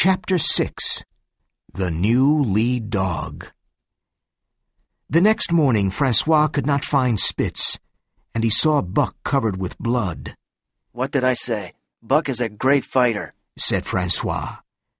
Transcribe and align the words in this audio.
Chapter 0.00 0.38
6 0.38 1.02
The 1.74 1.90
New 1.90 2.40
Lead 2.40 2.88
Dog 2.88 3.48
The 5.10 5.20
next 5.20 5.50
morning, 5.50 5.90
Francois 5.90 6.46
could 6.46 6.66
not 6.66 6.84
find 6.84 7.18
Spitz, 7.18 7.80
and 8.32 8.44
he 8.44 8.48
saw 8.48 8.80
Buck 8.80 9.16
covered 9.24 9.56
with 9.56 9.76
blood. 9.80 10.36
What 10.92 11.10
did 11.10 11.24
I 11.24 11.34
say? 11.34 11.72
Buck 12.00 12.28
is 12.28 12.40
a 12.40 12.48
great 12.48 12.84
fighter, 12.84 13.34
said 13.56 13.84
Francois. 13.84 14.58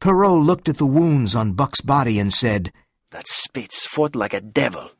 Perrault 0.00 0.42
looked 0.42 0.68
at 0.68 0.78
the 0.78 0.86
wounds 0.86 1.36
on 1.36 1.52
Buck's 1.52 1.82
body 1.82 2.18
and 2.18 2.32
said, 2.32 2.72
That 3.12 3.28
Spitz 3.28 3.86
fought 3.86 4.16
like 4.16 4.34
a 4.34 4.40
devil, 4.40 4.90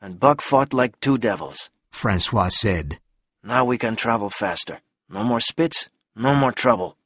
and 0.00 0.20
Buck 0.20 0.42
fought 0.42 0.72
like 0.72 1.00
two 1.00 1.18
devils. 1.18 1.70
Francois 1.90 2.50
said, 2.50 3.00
Now 3.42 3.64
we 3.64 3.78
can 3.78 3.96
travel 3.96 4.30
faster. 4.30 4.78
No 5.08 5.24
more 5.24 5.40
Spitz, 5.40 5.88
no 6.14 6.36
more 6.36 6.52
trouble. 6.52 6.96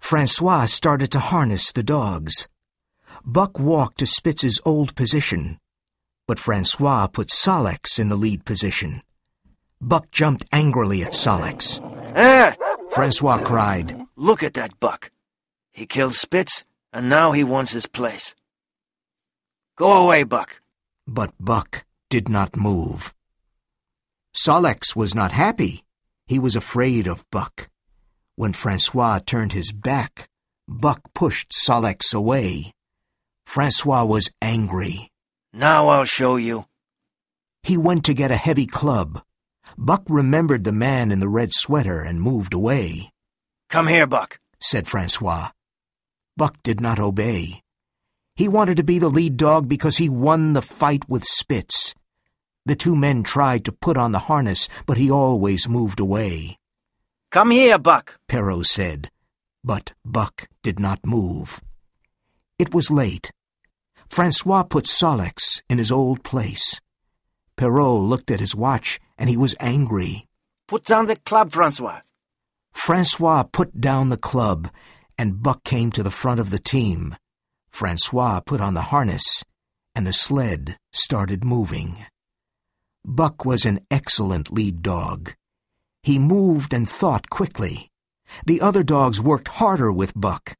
Francois 0.00 0.64
started 0.64 1.12
to 1.12 1.20
harness 1.20 1.70
the 1.70 1.84
dogs. 1.84 2.48
Buck 3.24 3.60
walked 3.60 3.98
to 3.98 4.06
Spitz's 4.06 4.60
old 4.64 4.96
position, 4.96 5.60
but 6.26 6.38
Francois 6.38 7.06
put 7.06 7.30
Sol-leks 7.30 7.98
in 7.98 8.08
the 8.08 8.16
lead 8.16 8.44
position. 8.44 9.02
Buck 9.80 10.10
jumped 10.10 10.46
angrily 10.52 11.04
at 11.04 11.14
Sol-leks. 11.14 11.80
Ah! 12.16 12.54
Francois 12.90 13.38
cried. 13.38 14.04
Look 14.16 14.42
at 14.42 14.54
that 14.54 14.80
Buck. 14.80 15.10
He 15.70 15.86
killed 15.86 16.14
Spitz, 16.14 16.64
and 16.92 17.08
now 17.08 17.32
he 17.32 17.44
wants 17.44 17.72
his 17.72 17.86
place. 17.86 18.34
Go 19.76 20.04
away, 20.04 20.24
Buck. 20.24 20.60
But 21.06 21.32
Buck 21.38 21.84
did 22.08 22.28
not 22.28 22.56
move. 22.56 23.14
Sol-leks 24.34 24.96
was 24.96 25.14
not 25.14 25.32
happy. 25.32 25.84
He 26.26 26.38
was 26.38 26.56
afraid 26.56 27.06
of 27.06 27.24
Buck. 27.30 27.69
When 28.40 28.54
Francois 28.54 29.18
turned 29.18 29.52
his 29.52 29.70
back, 29.70 30.26
Buck 30.66 31.02
pushed 31.12 31.52
Sol-leks 31.52 32.14
away. 32.14 32.72
Francois 33.44 34.06
was 34.06 34.30
angry. 34.40 35.10
Now 35.52 35.88
I'll 35.88 36.06
show 36.06 36.36
you. 36.36 36.64
He 37.62 37.76
went 37.76 38.06
to 38.06 38.14
get 38.14 38.30
a 38.30 38.38
heavy 38.38 38.64
club. 38.64 39.22
Buck 39.76 40.04
remembered 40.08 40.64
the 40.64 40.72
man 40.72 41.12
in 41.12 41.20
the 41.20 41.28
red 41.28 41.52
sweater 41.52 42.00
and 42.00 42.22
moved 42.22 42.54
away. 42.54 43.12
Come 43.68 43.88
here, 43.88 44.06
Buck, 44.06 44.40
said 44.58 44.88
Francois. 44.88 45.50
Buck 46.34 46.56
did 46.62 46.80
not 46.80 46.98
obey. 46.98 47.60
He 48.36 48.48
wanted 48.48 48.78
to 48.78 48.84
be 48.84 48.98
the 48.98 49.10
lead 49.10 49.36
dog 49.36 49.68
because 49.68 49.98
he 49.98 50.08
won 50.08 50.54
the 50.54 50.62
fight 50.62 51.06
with 51.10 51.24
Spitz. 51.26 51.94
The 52.64 52.74
two 52.74 52.96
men 52.96 53.22
tried 53.22 53.66
to 53.66 53.72
put 53.72 53.98
on 53.98 54.12
the 54.12 54.30
harness, 54.30 54.66
but 54.86 54.96
he 54.96 55.10
always 55.10 55.68
moved 55.68 56.00
away. 56.00 56.56
Come 57.30 57.52
here, 57.52 57.78
Buck, 57.78 58.18
Perrault 58.26 58.66
said, 58.66 59.08
but 59.62 59.92
Buck 60.04 60.48
did 60.64 60.80
not 60.80 61.06
move. 61.06 61.60
It 62.58 62.74
was 62.74 62.90
late. 62.90 63.30
Francois 64.08 64.64
put 64.64 64.88
Sol-leks 64.88 65.62
in 65.70 65.78
his 65.78 65.92
old 65.92 66.24
place. 66.24 66.80
Perrault 67.54 68.02
looked 68.02 68.32
at 68.32 68.40
his 68.40 68.56
watch, 68.56 68.98
and 69.16 69.30
he 69.30 69.36
was 69.36 69.54
angry. 69.60 70.26
Put 70.66 70.84
down 70.84 71.04
the 71.04 71.14
club, 71.14 71.52
Francois. 71.52 72.00
Francois 72.72 73.44
put 73.44 73.80
down 73.80 74.08
the 74.08 74.16
club, 74.16 74.68
and 75.16 75.40
Buck 75.40 75.62
came 75.62 75.92
to 75.92 76.02
the 76.02 76.10
front 76.10 76.40
of 76.40 76.50
the 76.50 76.58
team. 76.58 77.14
Francois 77.70 78.40
put 78.40 78.60
on 78.60 78.74
the 78.74 78.90
harness, 78.90 79.44
and 79.94 80.04
the 80.04 80.12
sled 80.12 80.78
started 80.92 81.44
moving. 81.44 82.04
Buck 83.04 83.44
was 83.44 83.64
an 83.64 83.86
excellent 83.88 84.52
lead 84.52 84.82
dog. 84.82 85.34
He 86.02 86.18
moved 86.18 86.72
and 86.72 86.88
thought 86.88 87.28
quickly. 87.30 87.90
The 88.46 88.60
other 88.60 88.82
dogs 88.82 89.20
worked 89.20 89.48
harder 89.48 89.92
with 89.92 90.18
Buck. 90.18 90.54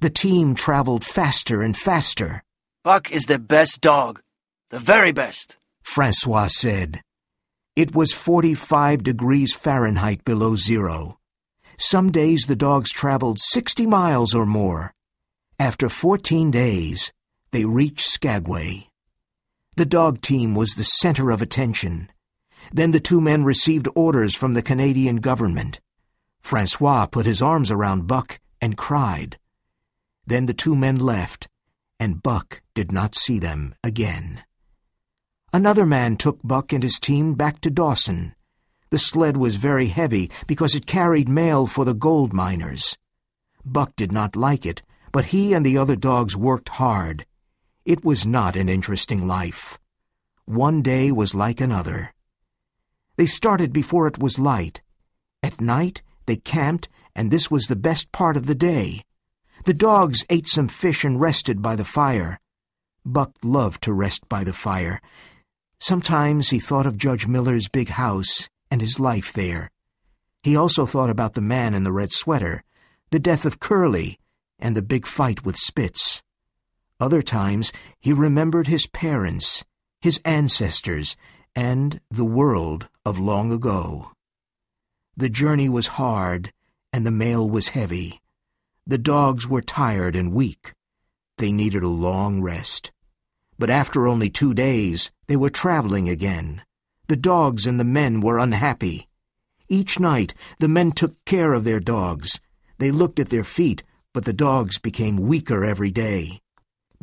The 0.00 0.10
team 0.10 0.54
traveled 0.54 1.04
faster 1.04 1.62
and 1.62 1.76
faster. 1.76 2.42
Buck 2.82 3.10
is 3.10 3.24
the 3.24 3.38
best 3.38 3.80
dog. 3.80 4.20
The 4.70 4.78
very 4.78 5.12
best, 5.12 5.56
Francois 5.82 6.48
said. 6.48 7.00
It 7.76 7.94
was 7.94 8.12
45 8.12 9.02
degrees 9.02 9.54
Fahrenheit 9.54 10.24
below 10.24 10.54
zero. 10.54 11.18
Some 11.76 12.12
days 12.12 12.42
the 12.46 12.54
dogs 12.56 12.90
traveled 12.90 13.40
60 13.40 13.86
miles 13.86 14.34
or 14.34 14.46
more. 14.46 14.92
After 15.58 15.88
14 15.88 16.50
days, 16.50 17.12
they 17.50 17.64
reached 17.64 18.06
Skagway. 18.06 18.88
The 19.76 19.86
dog 19.86 20.20
team 20.20 20.54
was 20.54 20.74
the 20.74 20.84
center 20.84 21.30
of 21.30 21.42
attention. 21.42 22.10
Then 22.72 22.90
the 22.92 23.00
two 23.00 23.20
men 23.20 23.44
received 23.44 23.88
orders 23.94 24.34
from 24.34 24.54
the 24.54 24.62
Canadian 24.62 25.16
government. 25.16 25.80
Francois 26.40 27.06
put 27.06 27.26
his 27.26 27.42
arms 27.42 27.70
around 27.70 28.06
Buck 28.06 28.38
and 28.60 28.76
cried. 28.76 29.38
Then 30.26 30.46
the 30.46 30.54
two 30.54 30.74
men 30.74 30.96
left, 30.96 31.48
and 32.00 32.22
Buck 32.22 32.62
did 32.74 32.90
not 32.90 33.14
see 33.14 33.38
them 33.38 33.74
again. 33.84 34.42
Another 35.52 35.86
man 35.86 36.16
took 36.16 36.40
Buck 36.42 36.72
and 36.72 36.82
his 36.82 36.98
team 36.98 37.34
back 37.34 37.60
to 37.60 37.70
Dawson. 37.70 38.34
The 38.90 38.98
sled 38.98 39.36
was 39.36 39.56
very 39.56 39.86
heavy 39.86 40.30
because 40.46 40.74
it 40.74 40.86
carried 40.86 41.28
mail 41.28 41.66
for 41.66 41.84
the 41.84 41.94
gold 41.94 42.32
miners. 42.32 42.96
Buck 43.64 43.94
did 43.96 44.12
not 44.12 44.34
like 44.34 44.64
it, 44.64 44.82
but 45.12 45.26
he 45.26 45.52
and 45.52 45.64
the 45.64 45.78
other 45.78 45.96
dogs 45.96 46.36
worked 46.36 46.70
hard. 46.70 47.26
It 47.84 48.04
was 48.04 48.24
not 48.24 48.56
an 48.56 48.68
interesting 48.68 49.26
life. 49.26 49.78
One 50.46 50.80
day 50.80 51.12
was 51.12 51.34
like 51.34 51.60
another. 51.60 52.13
They 53.16 53.26
started 53.26 53.72
before 53.72 54.06
it 54.06 54.18
was 54.18 54.38
light. 54.38 54.82
At 55.42 55.60
night, 55.60 56.02
they 56.26 56.36
camped, 56.36 56.88
and 57.14 57.30
this 57.30 57.50
was 57.50 57.66
the 57.66 57.76
best 57.76 58.12
part 58.12 58.36
of 58.36 58.46
the 58.46 58.54
day. 58.54 59.02
The 59.64 59.74
dogs 59.74 60.24
ate 60.28 60.48
some 60.48 60.68
fish 60.68 61.04
and 61.04 61.20
rested 61.20 61.62
by 61.62 61.76
the 61.76 61.84
fire. 61.84 62.40
Buck 63.04 63.32
loved 63.42 63.82
to 63.82 63.92
rest 63.92 64.28
by 64.28 64.44
the 64.44 64.52
fire. 64.52 65.00
Sometimes 65.78 66.50
he 66.50 66.58
thought 66.58 66.86
of 66.86 66.96
Judge 66.96 67.26
Miller's 67.26 67.68
big 67.68 67.90
house 67.90 68.48
and 68.70 68.80
his 68.80 68.98
life 68.98 69.32
there. 69.32 69.70
He 70.42 70.56
also 70.56 70.86
thought 70.86 71.10
about 71.10 71.34
the 71.34 71.40
man 71.40 71.74
in 71.74 71.84
the 71.84 71.92
red 71.92 72.12
sweater, 72.12 72.64
the 73.10 73.18
death 73.18 73.44
of 73.44 73.60
Curly, 73.60 74.18
and 74.58 74.76
the 74.76 74.82
big 74.82 75.06
fight 75.06 75.44
with 75.44 75.56
Spitz. 75.56 76.22
Other 76.98 77.22
times 77.22 77.72
he 78.00 78.12
remembered 78.12 78.66
his 78.66 78.86
parents, 78.86 79.64
his 80.00 80.20
ancestors, 80.24 81.16
and 81.56 82.00
the 82.10 82.24
world 82.24 82.88
of 83.04 83.18
long 83.18 83.52
ago. 83.52 84.10
The 85.16 85.28
journey 85.28 85.68
was 85.68 85.98
hard, 85.98 86.52
and 86.92 87.06
the 87.06 87.10
mail 87.10 87.48
was 87.48 87.68
heavy. 87.68 88.20
The 88.86 88.98
dogs 88.98 89.48
were 89.48 89.62
tired 89.62 90.16
and 90.16 90.32
weak. 90.32 90.72
They 91.38 91.52
needed 91.52 91.82
a 91.82 91.88
long 91.88 92.42
rest. 92.42 92.92
But 93.58 93.70
after 93.70 94.06
only 94.08 94.28
two 94.28 94.52
days, 94.52 95.12
they 95.26 95.36
were 95.36 95.50
traveling 95.50 96.08
again. 96.08 96.62
The 97.06 97.16
dogs 97.16 97.66
and 97.66 97.78
the 97.78 97.84
men 97.84 98.20
were 98.20 98.38
unhappy. 98.38 99.08
Each 99.68 100.00
night, 100.00 100.34
the 100.58 100.68
men 100.68 100.92
took 100.92 101.24
care 101.24 101.52
of 101.52 101.64
their 101.64 101.80
dogs. 101.80 102.40
They 102.78 102.90
looked 102.90 103.20
at 103.20 103.28
their 103.28 103.44
feet, 103.44 103.82
but 104.12 104.24
the 104.24 104.32
dogs 104.32 104.78
became 104.78 105.16
weaker 105.16 105.64
every 105.64 105.90
day. 105.90 106.40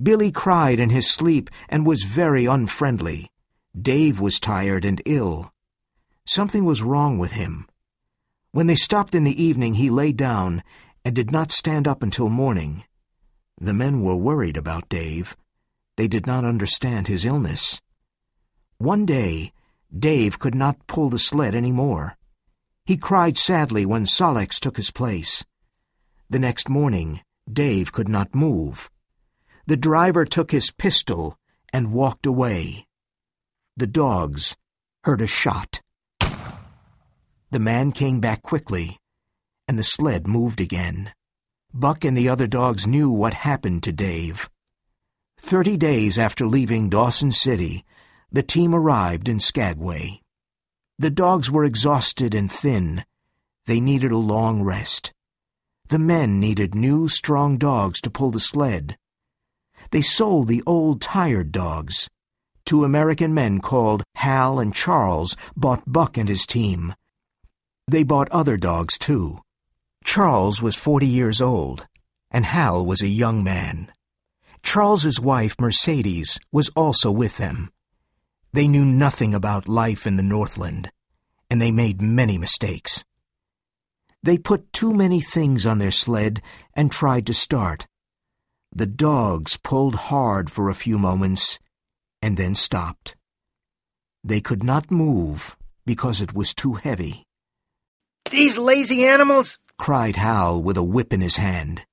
Billy 0.02 0.32
cried 0.32 0.80
in 0.80 0.90
his 0.90 1.10
sleep 1.10 1.50
and 1.70 1.86
was 1.86 2.04
very 2.04 2.46
unfriendly. 2.46 3.31
Dave 3.80 4.20
was 4.20 4.40
tired 4.40 4.84
and 4.84 5.02
ill. 5.06 5.54
Something 6.26 6.66
was 6.66 6.84
wrong 6.84 7.18
with 7.18 7.32
him. 7.32 7.68
When 8.52 8.68
they 8.68 8.76
stopped 8.76 9.16
in 9.16 9.24
the 9.24 9.42
evening, 9.42 9.76
he 9.76 9.90
lay 9.90 10.12
down 10.12 10.62
and 11.06 11.16
did 11.16 11.32
not 11.32 11.52
stand 11.52 11.88
up 11.88 12.04
until 12.04 12.28
morning. 12.28 12.84
The 13.60 13.74
men 13.74 14.02
were 14.02 14.16
worried 14.16 14.58
about 14.58 14.90
Dave. 14.90 15.38
They 15.96 16.08
did 16.08 16.28
not 16.28 16.44
understand 16.44 17.08
his 17.08 17.26
illness. 17.26 17.82
One 18.78 19.06
day, 19.06 19.54
Dave 19.98 20.40
could 20.40 20.56
not 20.56 20.88
pull 20.88 21.10
the 21.10 21.20
sled 21.20 21.56
any 21.56 21.72
more. 21.72 22.18
He 22.86 22.98
cried 22.98 23.38
sadly 23.38 23.86
when 23.86 24.06
Sol-leks 24.06 24.60
took 24.60 24.78
his 24.78 24.92
place. 24.92 25.46
The 26.30 26.40
next 26.40 26.68
morning, 26.68 27.22
Dave 27.52 27.92
could 27.92 28.10
not 28.10 28.36
move. 28.36 28.90
The 29.66 29.78
driver 29.78 30.26
took 30.26 30.52
his 30.52 30.72
pistol 30.72 31.38
and 31.72 31.94
walked 31.94 32.26
away. 32.26 32.88
The 33.78 33.88
dogs 33.88 34.56
heard 35.06 35.22
a 35.22 35.28
shot. 35.28 35.82
The 37.52 37.60
man 37.60 37.94
came 37.94 38.20
back 38.20 38.42
quickly, 38.42 38.98
and 39.68 39.80
the 39.80 39.84
sled 39.84 40.28
moved 40.28 40.60
again. 40.60 41.14
Buck 41.74 42.04
and 42.04 42.18
the 42.18 42.28
other 42.28 42.48
dogs 42.48 42.86
knew 42.86 43.10
what 43.10 43.34
happened 43.34 43.84
to 43.84 43.94
Dave. 43.94 44.50
Thirty 45.40 45.78
days 45.78 46.20
after 46.20 46.46
leaving 46.46 46.90
Dawson 46.90 47.32
City, 47.32 47.86
the 48.30 48.44
team 48.44 48.76
arrived 48.76 49.30
in 49.30 49.40
Skagway. 49.40 50.22
The 51.00 51.10
dogs 51.10 51.50
were 51.50 51.64
exhausted 51.64 52.36
and 52.36 52.52
thin. 52.52 53.06
They 53.66 53.80
needed 53.80 54.12
a 54.12 54.18
long 54.18 54.64
rest. 54.64 55.14
The 55.88 56.00
men 56.00 56.40
needed 56.40 56.76
new, 56.76 57.08
strong 57.08 57.58
dogs 57.58 58.02
to 58.02 58.12
pull 58.12 58.32
the 58.32 58.40
sled. 58.40 58.98
They 59.92 60.02
sold 60.02 60.48
the 60.48 60.62
old, 60.66 61.02
tired 61.02 61.52
dogs. 61.52 62.10
Two 62.66 62.84
American 62.84 63.34
men 63.34 63.60
called 63.60 64.04
Hal 64.16 64.60
and 64.60 64.74
Charles 64.74 65.36
bought 65.56 65.84
Buck 65.86 66.18
and 66.18 66.30
his 66.30 66.46
team. 66.46 66.94
They 67.88 68.04
bought 68.04 68.30
other 68.30 68.58
dogs, 68.58 68.98
too. 68.98 69.40
Charles 70.04 70.62
was 70.62 70.76
forty 70.76 71.08
years 71.08 71.42
old. 71.42 71.88
and 72.32 72.46
Hal 72.46 72.86
was 72.86 73.02
a 73.02 73.08
young 73.08 73.44
man. 73.44 73.92
Charles's 74.64 75.20
wife, 75.20 75.56
Mercedes, 75.60 76.40
was 76.52 76.70
also 76.76 77.12
with 77.12 77.38
them. 77.38 77.72
They 78.54 78.68
knew 78.68 78.86
nothing 78.86 79.34
about 79.34 79.68
life 79.68 80.08
in 80.08 80.16
the 80.16 80.24
Northland, 80.24 80.92
and 81.50 81.62
they 81.62 81.72
made 81.72 82.02
many 82.02 82.38
mistakes. 82.38 83.04
They 84.24 84.38
put 84.38 84.72
too 84.72 84.94
many 84.94 85.20
things 85.20 85.66
on 85.66 85.80
their 85.80 85.92
sled 85.92 86.42
and 86.74 86.92
tried 86.92 87.26
to 87.28 87.34
start. 87.34 87.88
The 88.74 88.86
dogs 88.86 89.58
pulled 89.58 89.96
hard 89.96 90.50
for 90.50 90.70
a 90.70 90.76
few 90.76 90.98
moments 90.98 91.60
and 92.22 92.38
then 92.38 92.56
stopped. 92.56 93.16
They 94.24 94.42
could 94.42 94.64
not 94.64 94.92
move 94.92 95.58
because 95.86 96.22
it 96.22 96.34
was 96.34 96.54
too 96.54 96.74
heavy. 96.74 97.24
These 98.30 98.58
lazy 98.58 99.06
animals, 99.06 99.58
cried 99.78 100.16
Hal 100.16 100.62
with 100.62 100.78
a 100.78 100.84
whip 100.84 101.12
in 101.12 101.22
his 101.22 101.38
hand. 101.38 101.86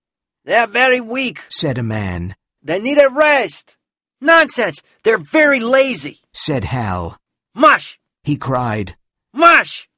They're 0.45 0.67
very 0.67 1.01
weak, 1.01 1.41
said 1.49 1.79
a 1.79 1.83
man. 1.83 2.37
They 2.63 2.79
need 2.79 2.99
a 2.99 3.09
rest. 3.09 3.77
Nonsense! 4.21 4.83
They're 5.05 5.19
very 5.19 5.61
lazy, 5.61 6.19
said 6.33 6.65
Hal. 6.65 7.17
Mush! 7.55 7.99
he 8.25 8.37
cried. 8.37 8.97
Mush! 9.33 9.89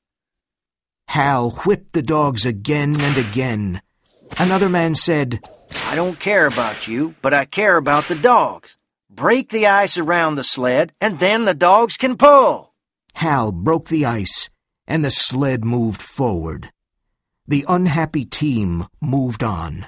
Hal 1.09 1.51
whipped 1.51 1.93
the 1.93 2.03
dogs 2.03 2.47
again 2.47 2.95
and 3.01 3.17
again. 3.19 3.83
Another 4.39 4.69
man 4.69 4.95
said, 4.95 5.41
I 5.87 5.97
don't 5.97 6.21
care 6.21 6.47
about 6.47 6.87
you, 6.87 7.15
but 7.23 7.35
I 7.35 7.45
care 7.45 7.77
about 7.77 8.05
the 8.05 8.15
dogs. 8.15 8.77
Break 9.13 9.49
the 9.49 9.67
ice 9.67 9.99
around 9.99 10.37
the 10.37 10.45
sled, 10.45 10.93
and 11.01 11.19
then 11.19 11.45
the 11.45 11.53
dogs 11.53 11.97
can 11.97 12.17
pull. 12.17 12.75
Hal 13.15 13.51
broke 13.51 13.89
the 13.89 14.07
ice, 14.07 14.49
and 14.87 15.05
the 15.05 15.11
sled 15.11 15.65
moved 15.65 16.01
forward. 16.01 16.71
The 17.45 17.65
unhappy 17.69 18.25
team 18.25 18.87
moved 19.01 19.43
on. 19.43 19.87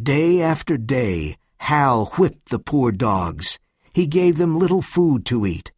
Day 0.00 0.42
after 0.42 0.76
day, 0.76 1.38
Hal 1.60 2.12
whipped 2.18 2.50
the 2.50 2.58
poor 2.58 2.92
dogs. 2.92 3.58
He 3.94 4.06
gave 4.06 4.36
them 4.36 4.58
little 4.58 4.82
food 4.82 5.24
to 5.26 5.46
eat. 5.46 5.72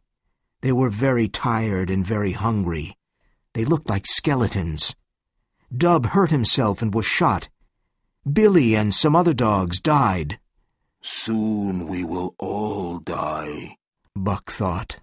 They 0.59 0.73
were 0.73 0.89
very 0.89 1.29
tired 1.29 1.89
and 1.89 2.05
very 2.05 2.33
hungry. 2.33 2.97
They 3.53 3.63
looked 3.63 3.89
like 3.89 4.05
skeletons. 4.05 4.97
Dub 5.75 6.07
hurt 6.07 6.29
himself 6.29 6.81
and 6.81 6.93
was 6.93 7.05
shot. 7.05 7.47
Billy 8.29 8.75
and 8.75 8.93
some 8.93 9.15
other 9.15 9.33
dogs 9.33 9.79
died. 9.79 10.39
Soon 11.01 11.87
we 11.87 12.03
will 12.03 12.35
all 12.37 12.99
die, 12.99 13.77
Buck 14.15 14.51
thought. 14.51 14.97